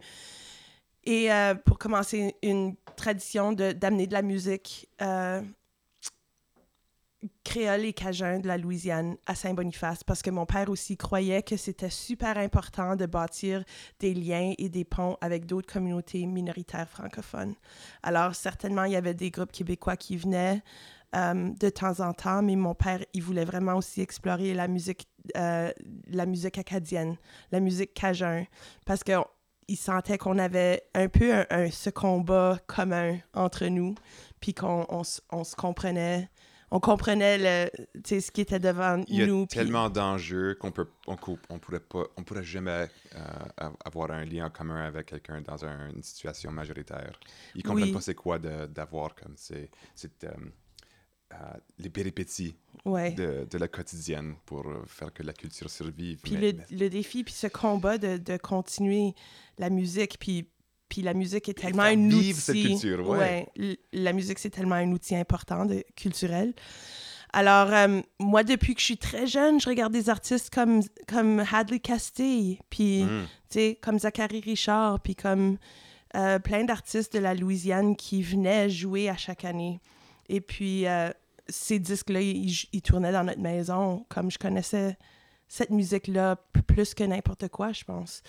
[1.05, 5.41] Et euh, pour commencer une tradition d'amener de, la musique euh,
[7.45, 11.57] créole et cajun de la Louisiane à Saint-Boniface, parce que mon père aussi croyait que
[11.57, 13.65] c'était super important de bâtir
[14.01, 17.55] des liens et des ponts avec d'autres communautés minoritaires francophones.
[18.03, 20.63] Alors, certainement, il y avait des groupes québécois qui venaient
[21.17, 25.09] euh, de temps en temps, mais mon père, il voulait vraiment aussi explorer la musique,
[25.37, 25.71] euh,
[26.09, 27.17] la musique acadienne,
[27.53, 28.45] la musique cajun,
[28.85, 33.95] parce qu'il sentait qu'on avait un peu un- un- ce combat commun entre nous,
[34.41, 35.03] puis qu'on on,
[35.33, 36.29] on se comprenait.
[36.73, 37.71] On comprenait le,
[38.05, 39.47] ce qui était devant Il y a nous.
[39.47, 41.17] tellement d'enjeux qu'on peut, on,
[41.49, 43.19] on pourrait pas, on pourrait jamais euh,
[43.57, 47.13] av- avoir un lien en commun avec quelqu'un dans un- une situation majoritaire.
[47.55, 47.93] Ils comprennent Oui.
[47.93, 49.37] pas c'est quoi d'avoir comme
[51.79, 53.13] les péripéties ouais.
[53.13, 56.19] de, de la quotidienne pour euh, faire que la culture survive.
[56.23, 59.15] Puis Mais- le, mais- le défi, puis ce combat de, de continuer
[59.59, 60.49] la musique, puis,
[60.89, 62.33] puis la musique est tellement un outil.
[62.33, 63.47] cette culture, ouais.
[63.93, 66.55] la musique, c'est tellement un outil important de, culturel.
[67.33, 71.43] Alors, euh, moi, depuis que je suis très jeune, je regarde des artistes comme, comme
[71.53, 73.25] Hadley Castille, puis, Mm.
[73.51, 75.59] tu sais, comme Zachary Richard, puis comme
[76.15, 79.81] euh, plein d'artistes de la Louisiane qui venaient jouer à chaque année.
[80.29, 81.11] Et puis, euh,
[81.49, 84.97] ces disques-là, ils, tournaient dans notre maison, comme je connaissais
[85.49, 86.37] cette musique-là
[86.67, 88.23] plus que n'importe quoi, je pense.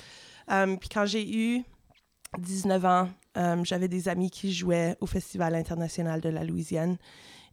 [0.51, 1.63] Euh, puis quand j'ai eu
[2.37, 6.97] 19 ans, euh, j'avais des amis qui jouaient au Festival international de la Louisiane.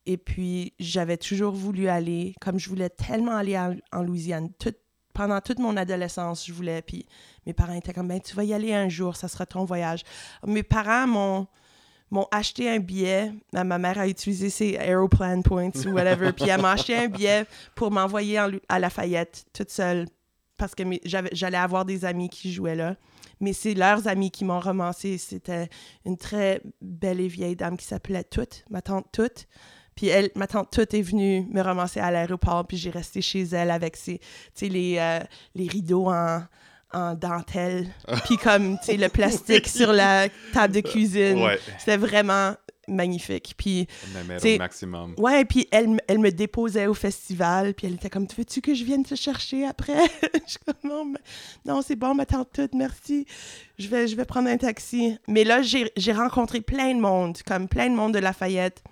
[0.07, 4.50] Et puis, j'avais toujours voulu aller, comme je voulais tellement aller en, en Louisiane.
[4.59, 4.74] Tout-
[5.14, 6.83] pendant toute mon adolescence, je voulais.
[6.83, 7.07] Puis
[7.46, 10.02] mes parents étaient comme, ben, tu vas y aller un jour, ça sera ton voyage.
[10.46, 11.46] Mes parents m'ont
[12.10, 13.32] m'ont acheté un billet.
[13.52, 16.32] Ma mère a utilisé ses Aeroplan Points ou whatever.
[16.32, 20.06] puis elle m'a acheté un billet pour m'envoyer en à Lafayette toute seule
[20.56, 22.96] parce que j'allais avoir des amis qui jouaient là.
[23.40, 25.18] Mais c'est leurs amis qui m'ont romancé.
[25.18, 25.68] C'était
[26.04, 29.46] une très belle et vieille dame qui s'appelait Toute, ma tante Toute.
[29.96, 33.42] Puis elle, ma tante Toute est venue me ramasser à l'aéroport, puis j'ai resté chez
[33.42, 34.20] elle avec ses,
[34.62, 35.20] euh,
[35.54, 36.42] les rideaux en,
[36.94, 37.88] en dentelle,
[38.24, 41.42] puis comme, tu sais, le plastique sur la table de cuisine.
[41.42, 42.54] Ouais, C'était vraiment
[42.88, 43.54] magnifique.
[43.57, 43.87] Puis,
[44.44, 45.14] au maximum.
[45.18, 48.85] ouais, puis elle, elle me déposait au festival, puis elle était comme, veux-tu que je
[48.85, 49.94] vienne te chercher après?
[50.22, 51.14] je suis comme, non,
[51.64, 53.26] non c'est bon, ma tante toute, merci.
[53.78, 55.18] Je vais, je vais prendre un taxi.
[55.28, 58.83] Mais là, j'ai j'ai rencontré plein de monde, comme plein de monde de Lafayette.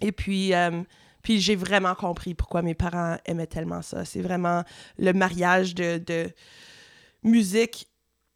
[0.00, 0.82] Et puis, euh,
[1.22, 4.04] puis j'ai vraiment compris pourquoi mes parents aimaient tellement ça.
[4.04, 4.64] C'est vraiment
[4.98, 6.30] le mariage de, de
[7.22, 7.88] musique,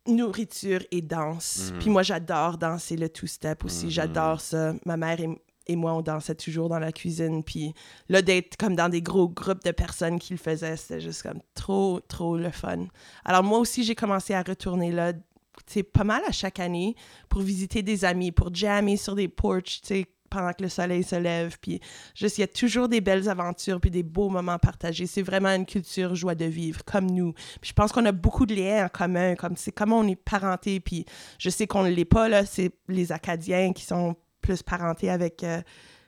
[0.06, 1.70] nourriture et danse.
[1.72, 1.78] Mhm.
[1.78, 3.86] Puis moi, j'adore danser le two-step aussi.
[3.86, 3.90] Mhm.
[3.90, 4.74] J'adore ça.
[4.84, 5.28] Ma mère et,
[5.66, 7.42] et moi, on dansait toujours dans la cuisine.
[7.44, 7.72] Puis
[8.08, 11.40] là, d'être comme dans des gros groupes de personnes qui le faisaient, c'était juste comme
[11.54, 12.86] trop, trop le fun.
[13.24, 15.20] Alors moi aussi, j'ai commencé à retourner là, tu
[15.66, 16.96] sais, pas mal à chaque année
[17.28, 21.02] pour visiter des amis, pour jammer sur des porches, tu sais, pendant que le soleil
[21.02, 21.56] se lève.
[21.60, 21.80] Puis
[22.14, 25.06] juste, il y a toujours des belles aventures puis des beaux moments partagés.
[25.06, 27.32] C'est vraiment une culture joie de vivre, comme nous.
[27.60, 30.16] Puis je pense qu'on a beaucoup de liens en commun, comme c'est comment on est
[30.16, 30.80] parenté.
[30.80, 31.04] Puis
[31.38, 35.44] je sais qu'on ne l'est pas, là, c'est les Acadiens qui sont plus parentés avec
[35.44, 35.60] euh,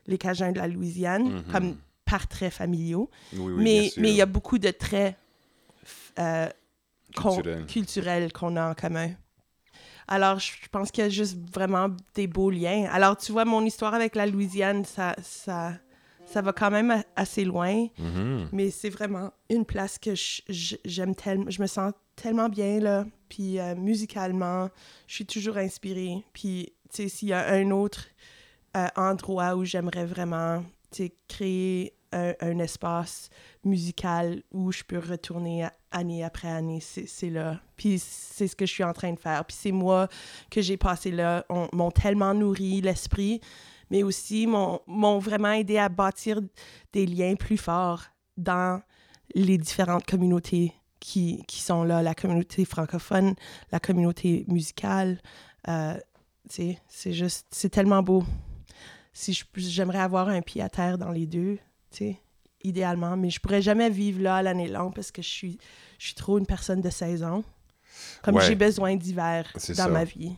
[0.07, 1.43] les Cajuns de la Louisiane, Mhm.
[1.53, 3.11] comme par traits familiaux.
[3.33, 5.17] Oui, oui, mais mais il y a beaucoup de traits
[6.19, 6.49] euh,
[7.67, 9.11] culturels qu'on a en commun.
[10.09, 12.89] Alors, je pense qu'il y a juste vraiment des beaux liens.
[12.93, 15.73] Alors, tu vois, mon histoire avec la Louisiane, ça, ça,
[16.27, 18.49] ça va quand même assez loin, Mhm.
[18.53, 20.13] mais c'est vraiment une place que
[20.85, 21.51] j'aime tellement.
[21.51, 23.05] Je me sens tellement bien, là.
[23.29, 24.69] Puis, euh, musicalement,
[25.07, 26.23] je suis toujours inspirée.
[26.33, 28.07] Puis, tu sais, s'il y a un autre
[28.77, 31.93] euh, endroit où j'aimerais vraiment, tu sais, créer
[32.41, 33.29] un, espace
[33.65, 37.61] musical où je peux retourner année après année, c'est là.
[37.77, 39.45] Puis c'est ce que je suis en train de faire.
[39.45, 40.09] Puis ces mois
[40.51, 43.41] que j'ai passés là on- m'ont tellement nourri l'esprit,
[43.91, 46.41] mais aussi m'ont vraiment aidé à bâtir
[46.93, 48.05] des liens plus forts
[48.37, 48.81] dans
[49.35, 53.35] les différentes communautés qui, qui sont là, la communauté francophone,
[53.73, 55.21] la communauté musicale.
[55.69, 55.99] Euh,
[56.49, 58.25] c'est juste, c'est tellement beau.
[59.13, 61.59] Si j'aimerais avoir un pied à terre dans les deux,
[61.99, 62.21] sais,
[62.63, 65.59] idéalement, mais je pourrais jamais vivre là à l'année longue parce que je suis,
[65.99, 67.45] je suis trop une personne de saison.
[68.23, 68.47] Comme Ouais.
[68.47, 69.89] j'ai besoin d'hiver dans ça.
[69.89, 70.33] ma vie.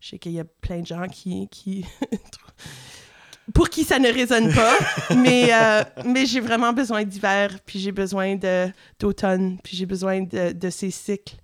[0.00, 1.84] Je sais qu'il y a plein de gens qui, qui
[3.54, 4.74] pour qui ça ne résonne pas.
[5.16, 10.22] mais euh, mais j'ai vraiment besoin d'hiver, puis j'ai besoin de, d'automne, puis j'ai besoin
[10.22, 11.36] de, de ces cycles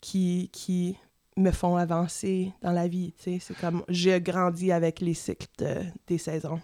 [0.00, 0.96] qui, qui
[1.36, 3.12] me font avancer dans la vie.
[3.18, 3.38] tu sais.
[3.40, 6.60] C'est comme, j'ai grandi avec les cycles de- des saisons.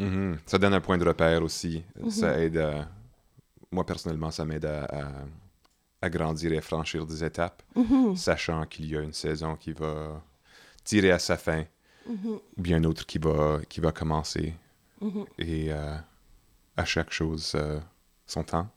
[0.00, 0.38] Mhm.
[0.46, 1.82] Ça donne un point de repère aussi.
[2.00, 2.10] Mhm.
[2.10, 2.88] Ça aide à-
[3.72, 5.12] Moi, personnellement, ça m'aide à, à-
[6.02, 8.16] à grandir et à franchir des étapes, Mhm.
[8.16, 10.20] sachant qu'il y a une saison qui va
[10.82, 11.64] tirer à sa fin,
[12.08, 14.54] ou bien une autre qui va, qui va commencer.
[15.38, 15.94] Et euh,
[16.76, 17.78] à chaque chose, euh,
[18.26, 18.68] son temps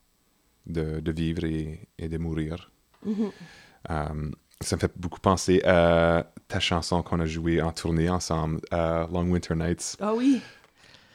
[0.67, 2.69] de, de vivre et, et de mourir.
[3.07, 4.31] Euh,
[4.61, 9.07] ça me fait beaucoup penser à ta chanson qu'on a jouée en tournée ensemble, à
[9.11, 9.97] Long Winter Nights.
[9.99, 10.41] Ah oui.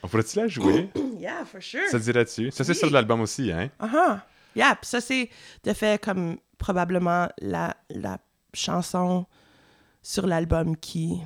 [0.02, 0.88] On pourrait-tu la jouer?
[1.18, 1.80] Yeah, for sure.
[1.90, 2.52] Ça te dirait dessus?
[2.52, 2.78] Ça, c'est Oui.
[2.78, 3.70] sur l'album aussi, hein?
[3.80, 4.20] Uh-huh.
[4.54, 5.28] Yeah, pis ça, c'est
[5.64, 8.18] de fait comme probablement la, la
[8.54, 9.26] chanson
[10.00, 11.18] sur l'album qui,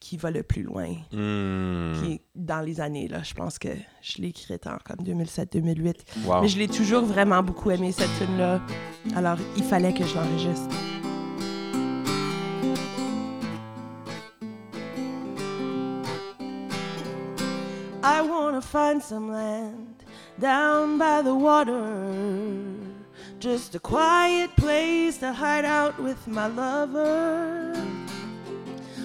[0.00, 0.88] qui va le plus loin.
[1.12, 1.92] Hmm.
[2.02, 3.68] Qui, dans les années, là, je pense que
[4.02, 5.94] je l'ai écrite en comme 2007-2008.
[6.26, 6.42] Wow.
[6.42, 8.60] Mais je l'ai toujours vraiment beaucoup aimé, cette tune-là.
[9.14, 10.74] Alors, il fallait que je l'enregistre.
[18.60, 20.04] I wanna find some land
[20.38, 22.76] down by the water.
[23.38, 27.72] Just a quiet place to hide out with my lover.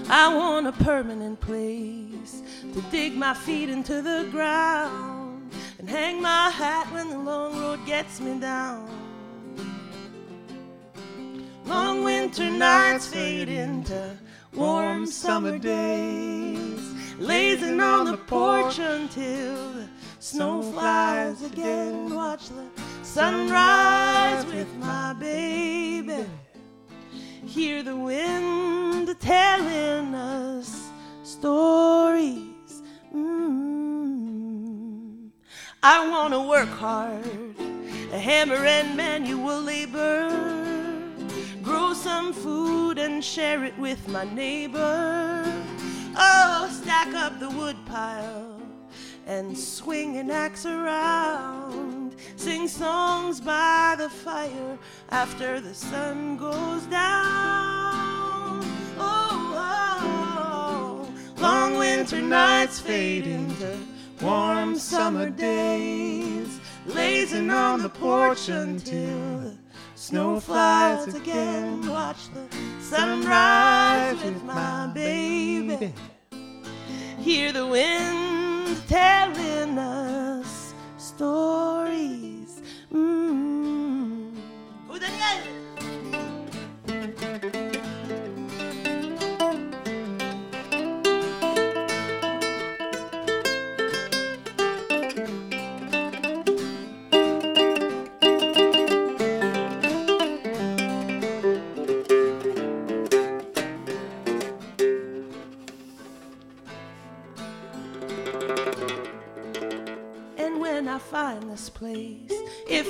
[0.10, 6.50] I want a permanent place to dig my feet into the ground and hang my
[6.50, 8.90] hat when the long road gets me down.
[11.66, 14.18] Long winter nights fade into
[14.54, 19.88] warm summer days, lazing on the porch until the
[20.20, 22.14] snow flies again.
[22.14, 22.66] Watch the
[23.04, 26.26] sunrise with my baby.
[27.46, 30.90] Hear the wind telling us
[31.24, 32.82] stories.
[33.14, 35.30] Mm.
[35.82, 37.56] I want to work hard,
[38.12, 40.30] a hammer and manual labor.
[41.62, 45.46] Grow some food and share it with my neighbor.
[46.18, 48.62] Oh, stack up the woodpile
[49.26, 52.16] and swing an axe around.
[52.38, 54.78] Sing songs by the fire
[55.10, 58.62] after the sun goes down.
[58.98, 63.78] Oh, oh, long winter nights fade into
[64.22, 69.58] warm summer days, lazing on the porch until
[70.06, 71.90] snow flies again.
[71.90, 72.46] Watch the
[72.80, 75.92] sunrise with my baby.
[77.20, 82.62] Hear the wind telling us stories.
[82.94, 83.26] Mm.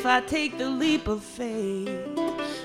[0.06, 1.90] If I take the leap of faith,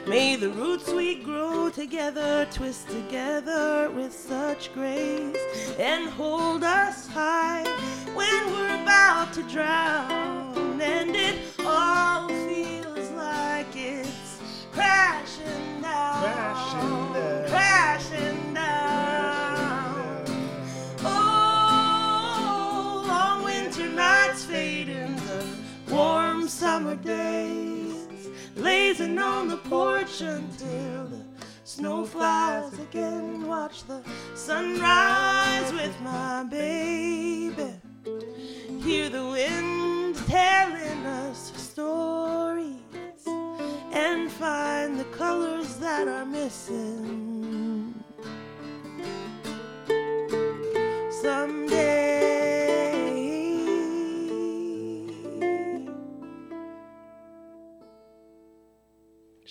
[0.06, 7.64] may the roots we grow together twist together with such grace and hold us high
[8.12, 10.29] when we're about to drown.
[28.60, 31.24] Days, lazing on the porch until the
[31.64, 33.46] snow flies again.
[33.46, 34.02] Watch the
[34.34, 37.74] sunrise with my baby.
[38.82, 42.76] Hear the wind telling us stories
[43.92, 47.29] and find the colors that are missing.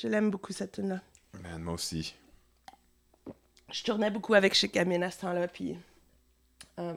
[0.01, 1.01] Je l'aime beaucoup cette tune là
[1.41, 2.15] Man, moi aussi.
[3.71, 5.75] je tournais beaucoup avec Chic Amin à ce temps-là, puis...
[6.79, 6.93] euh,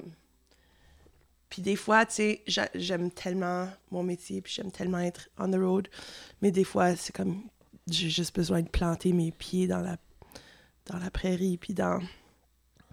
[1.49, 5.51] puis des fois, tu sais, j'a- j'aime tellement mon métier, puis j'aime tellement être on
[5.51, 5.89] the road,
[6.41, 7.43] mais des fois, c'est comme...
[7.89, 9.97] J'ai juste besoin de planter mes pieds dans la,
[10.87, 12.01] dans la prairie, puis dans,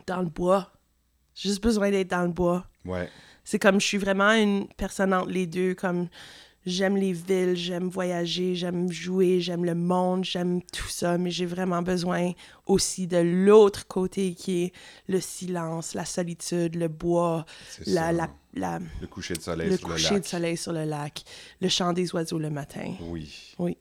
[0.07, 0.74] dans le bois.
[1.36, 2.68] J'ai juste besoin d'être dans le bois.
[2.86, 3.07] Ouais.
[3.43, 6.10] C'est comme, je suis vraiment une personne entre les deux, comme...
[6.66, 11.45] j'aime les villes, j'aime voyager, j'aime jouer, j'aime le monde, j'aime tout ça, mais j'ai
[11.45, 12.32] vraiment besoin
[12.66, 14.74] aussi de l'autre côté qui est
[15.07, 17.45] le silence, la solitude, le bois,
[17.88, 18.12] la, ça.
[18.12, 20.22] la, la- Le coucher de soleil le sur le lac.
[20.22, 21.24] de soleil sur le lac,
[21.62, 22.93] le chant des oiseaux le matin.
[23.01, 23.55] Oui.
[23.60, 23.78] Oui.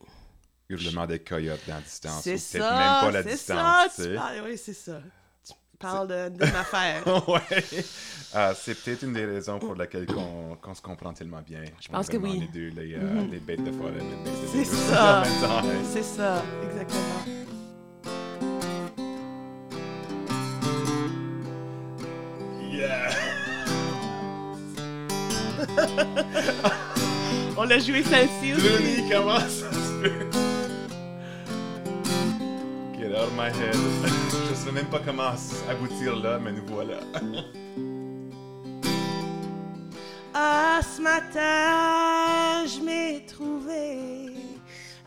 [0.69, 2.21] Hurlement des coyotes dans la distance.
[2.23, 3.47] C'est ça, même pas la distance.
[3.57, 4.13] ça, tu sais.
[4.15, 5.01] parles- oui, c'est ça.
[5.79, 7.03] Tu parles de, de ma affaire.
[7.29, 7.63] ouais.
[8.33, 11.61] Ah, c'est peut-être une des raisons pour laquelle qu'on qu'on se comprend tellement bien.
[11.79, 12.39] Je pense que oui.
[12.41, 13.31] Les deux, les, euh, Mhm.
[13.31, 13.93] les bêtes de forêt.
[14.51, 15.23] C'est ça.
[15.93, 17.23] C'est ça, exactement.
[22.69, 23.09] Yeah!
[27.57, 28.63] On a joué celle-ci aussi.
[28.63, 30.48] Denis, comment ça se fait?
[33.39, 33.73] My head.
[34.49, 35.31] Je sais même pas comment
[35.69, 36.99] aboutir là, mais nous voilà.
[40.33, 44.33] Ah, ce matin, je m'ai trouvé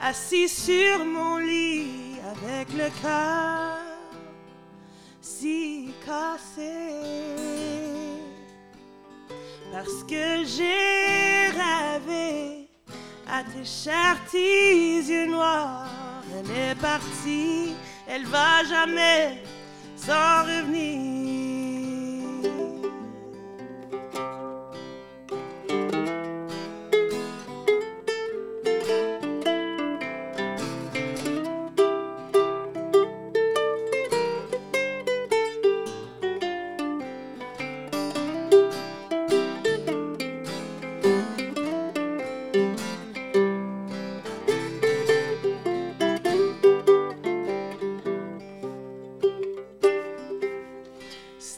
[0.00, 3.78] assis sur mon lit avec le cœur
[5.20, 6.72] si cassé.
[9.72, 12.68] Parce que j'ai rêvé
[13.30, 15.88] à tes chers yeux noirs.
[16.34, 17.74] Elle est partie,
[18.14, 19.38] elle va jamais
[19.96, 21.21] s'en revenir.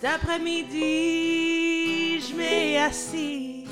[0.04, 0.82] Cet après-midi,
[2.20, 3.64] je m'ai assis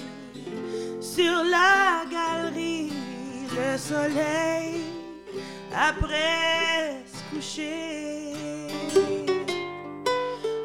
[0.98, 2.90] sur la galerie,
[3.50, 4.80] le soleil
[5.76, 8.32] après se coucher.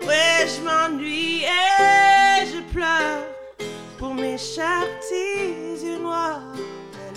[0.08, 3.26] Ouais, je m'ennuie et je pleure
[3.98, 6.56] pour mes chers petits yeux noirs.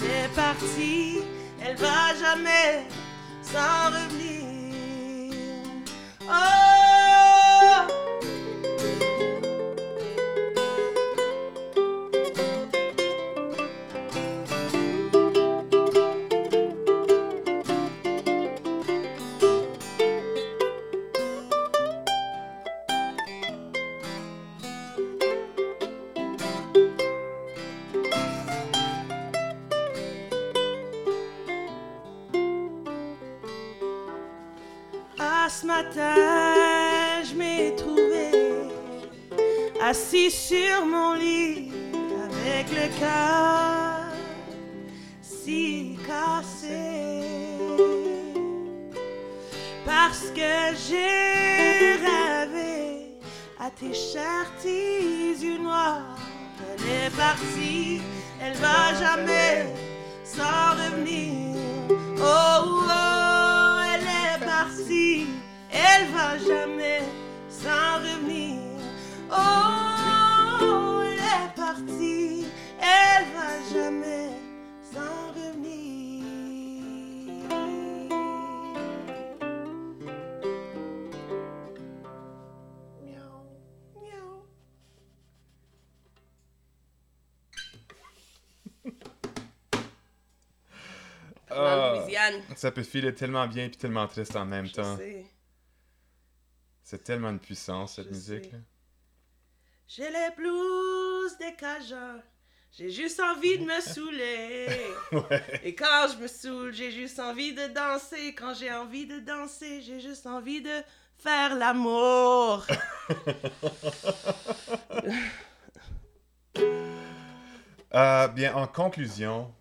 [0.00, 1.22] Elle est partie,
[1.64, 2.88] elle va jamais
[3.42, 4.40] s'en revenir.
[6.28, 6.69] Oh!
[53.80, 56.18] Tes chers petits yeux noirs.
[56.60, 58.02] Elle est partie,
[58.38, 59.74] elle va jamais
[60.22, 61.56] s'en revenir.
[62.18, 65.28] Oh, oh, elle est partie,
[65.72, 67.00] elle va jamais
[67.48, 68.60] s'en revenir.
[69.30, 72.44] Oh, elle est partie,
[72.78, 74.29] elle va jamais
[92.56, 94.98] Ça peut filer tellement bien puis tellement triste en même Je temps.
[96.82, 98.50] C'est tellement une puissance, cette musique.
[99.86, 102.22] J'ai les blues des Cajuns.
[102.72, 104.68] J'ai juste envie de me saouler.
[105.12, 105.60] Ouais.
[105.64, 108.34] Et quand je me saoule, j'ai juste envie de danser.
[108.34, 110.82] Quand j'ai envie de danser, j'ai juste envie de
[111.18, 112.66] faire l'amour.
[117.92, 119.52] Euh, bien, en conclusion,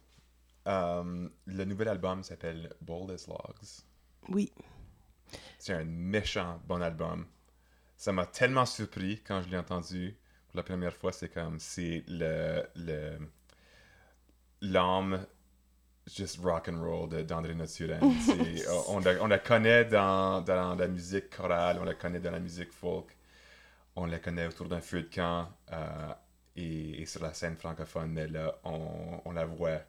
[0.70, 3.84] euh, le nouvel album s'appelle Bold as Logs.
[4.30, 4.51] Oui.
[5.57, 7.26] C'est un méchant bon album.
[7.97, 10.15] Ça m'a tellement surpris quand je l'ai entendu
[10.47, 11.11] pour la première fois.
[11.11, 13.17] C'est comme, c'est le, le,
[14.61, 15.26] l'âme
[16.07, 17.99] juste rock and roll d'André Noturel.
[18.26, 22.32] C'est- on, la, on la connaît dans, dans la musique chorale, on la connaît dans
[22.32, 23.15] la musique folk,
[23.95, 26.13] on la connaît autour d'un feu de camp euh,
[26.55, 29.82] et, et sur la scène francophone, mais là, on, on la voit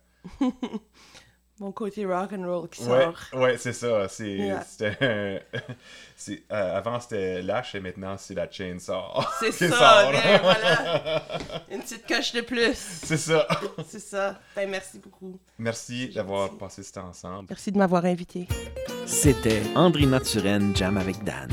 [1.59, 3.19] Mon côté rock and roll qui Ouais, sort.
[3.35, 4.09] ouais, c'est ça.
[4.09, 4.63] C'est, Yeah.
[4.67, 5.43] c'était,
[6.17, 9.21] c'est, euh, avant, c'était l'âche et maintenant, c'est la chainsaw.
[9.41, 10.11] C'est qui ça, sort.
[10.43, 11.23] voilà.
[11.71, 12.75] Une petite coche de plus.
[13.05, 13.47] c'est ça.
[13.87, 14.41] C'est ça.
[14.57, 15.39] Ben merci beaucoup.
[15.59, 17.45] Merci d'avoir passé ce temps ensemble.
[17.51, 18.49] Merci de m'avoir invité.
[19.05, 21.51] C'était Andrina Turenne Jam avec Dan.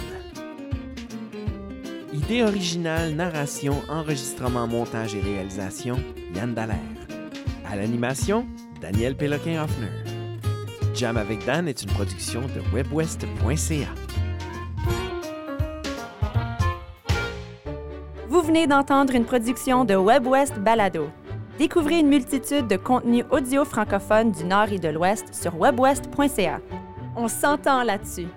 [2.13, 5.97] Idée originale, narration, enregistrement, montage et réalisation,
[6.33, 6.77] Yann Dallaire.
[7.69, 8.45] À l'animation,
[8.81, 9.91] Daniel Péloquin-Hoffner.
[10.95, 13.87] Jam avec Dan est une production de webwest.ca.
[18.29, 21.09] Vous venez d'entendre une production de WebWest Balado.
[21.59, 26.61] Découvrez une multitude de contenus audio francophones du Nord et de l'Ouest sur webwest.ca.
[27.15, 28.27] On s'entend là-dessus.